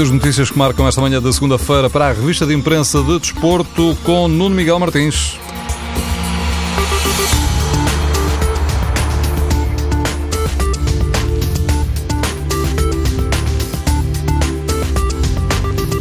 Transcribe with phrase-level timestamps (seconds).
[0.00, 3.94] das notícias que marcam esta manhã da segunda-feira para a revista de imprensa de desporto
[4.02, 5.38] com Nuno Miguel Martins.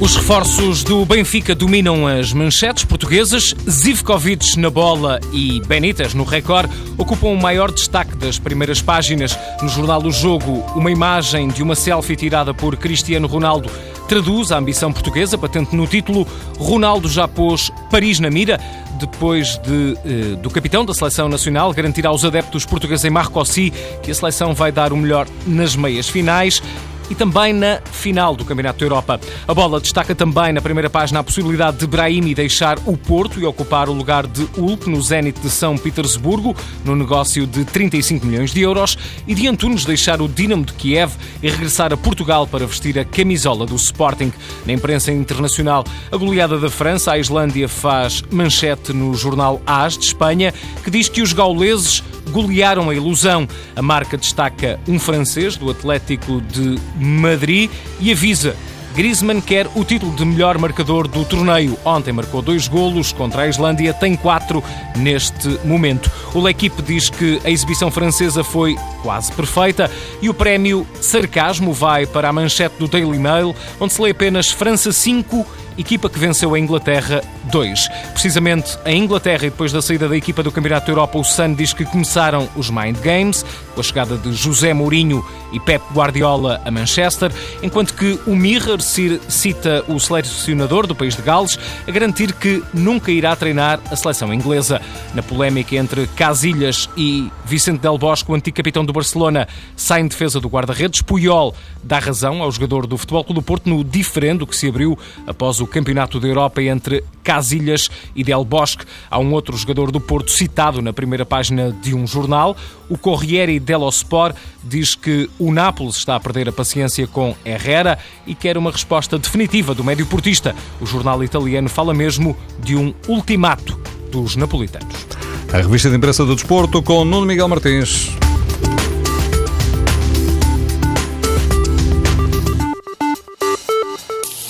[0.01, 3.53] Os reforços do Benfica dominam as manchetes portuguesas.
[3.69, 9.37] Zivkovic na bola e Benítez no recorde ocupam o maior destaque das primeiras páginas.
[9.61, 13.69] No jornal O Jogo, uma imagem de uma selfie tirada por Cristiano Ronaldo
[14.07, 16.25] traduz a ambição portuguesa, patente no título.
[16.57, 18.57] Ronaldo já pôs Paris na mira,
[18.99, 24.11] depois de, eh, do capitão da seleção nacional garantir aos adeptos portugueses em Marcoussis que
[24.11, 26.61] a seleção vai dar o melhor nas meias finais
[27.09, 29.19] e também na final do Campeonato da Europa.
[29.47, 33.45] A bola destaca também na primeira página a possibilidade de Brahimi deixar o Porto e
[33.45, 36.55] ocupar o lugar de Ulp no Zenit de São Petersburgo,
[36.85, 41.13] no negócio de 35 milhões de euros, e de Antunes deixar o Dinamo de Kiev
[41.41, 44.31] e regressar a Portugal para vestir a camisola do Sporting.
[44.65, 50.05] Na imprensa internacional, a goleada da França, a Islândia faz manchete no jornal AS de
[50.05, 53.47] Espanha, que diz que os gauleses golearam a ilusão.
[53.75, 58.55] A marca destaca um francês do Atlético de Madrid e avisa
[58.95, 61.77] Griezmann quer o título de melhor marcador do torneio.
[61.85, 64.63] Ontem marcou dois golos contra a Islândia, tem quatro
[64.97, 66.11] neste momento.
[66.33, 69.89] O L'Equipe diz que a exibição francesa foi quase perfeita
[70.21, 74.49] e o prémio Sarcasmo vai para a manchete do Daily Mail, onde se lê apenas
[74.49, 75.45] França 5
[75.79, 77.87] equipa que venceu a Inglaterra 2.
[78.11, 81.53] Precisamente a Inglaterra, e depois da saída da equipa do Campeonato da Europa, o Sun
[81.53, 86.61] diz que começaram os Mind Games, com a chegada de José Mourinho e Pep Guardiola
[86.65, 87.31] a Manchester,
[87.63, 93.11] enquanto que o Mirror cita o selecionador do país de Gales a garantir que nunca
[93.11, 94.81] irá treinar a seleção inglesa.
[95.13, 100.07] Na polémica entre Casilhas e Vicente Del Bosque, o antigo capitão do Barcelona, sai em
[100.07, 101.01] defesa do guarda-redes.
[101.01, 104.97] Puyol dá razão ao jogador do Futebol Clube do Porto no diferendo que se abriu
[105.25, 108.85] após o Campeonato da Europa entre Casilhas e Del Bosque.
[109.09, 112.57] Há um outro jogador do Porto citado na primeira página de um jornal.
[112.89, 117.97] O Corriere dello Sport diz que o Nápoles está a perder a paciência com Herrera
[118.25, 120.55] e quer uma resposta definitiva do médio portista.
[120.81, 123.79] O jornal italiano fala mesmo de um ultimato
[124.11, 125.07] dos napolitanos.
[125.53, 128.09] A revista de imprensa do desporto com Nuno Miguel Martins.